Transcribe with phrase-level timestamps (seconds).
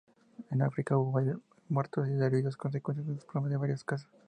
[0.49, 1.37] En Arica hubo varios
[1.69, 4.09] muertos y heridos a consecuencia del desplome de varias casas.